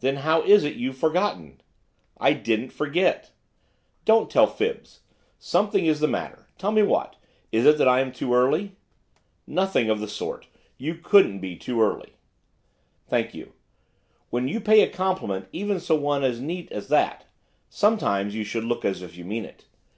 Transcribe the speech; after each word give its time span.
'Then 0.00 0.16
how 0.16 0.42
is 0.42 0.64
it 0.64 0.74
you've 0.74 0.98
forgotten?' 0.98 1.60
'I 2.18 2.32
didn't 2.32 2.70
forget.' 2.72 3.30
'Don't 4.04 4.28
tell 4.28 4.48
fibs. 4.48 5.02
Something 5.38 5.86
is 5.86 6.00
the 6.00 6.08
matter, 6.08 6.48
tell 6.58 6.72
me 6.72 6.82
what 6.82 7.14
it 7.52 7.58
is. 7.58 7.64
Is 7.66 7.74
it 7.74 7.78
that 7.78 7.86
I 7.86 8.00
am 8.00 8.10
too 8.10 8.34
early?' 8.34 8.74
'Nothing 9.46 9.88
of 9.90 10.00
the 10.00 10.08
sort, 10.08 10.48
you 10.76 10.96
couldn't 10.96 11.38
be 11.38 11.54
too 11.54 11.80
early.' 11.80 12.14
'Thank 13.06 13.32
you. 13.32 13.52
When 14.30 14.48
you 14.48 14.60
pay 14.60 14.82
a 14.82 14.90
compliment, 14.90 15.46
even 15.52 15.78
so 15.78 15.94
neat 15.94 16.00
an 16.00 16.02
one 16.02 16.68
as 16.80 16.88
that, 16.88 17.26
sometimes, 17.68 18.34
you 18.34 18.42
should 18.42 18.64
look 18.64 18.84
as 18.84 19.02
if 19.02 19.16
you 19.16 19.24
meant 19.24 19.46
it. 19.46 19.64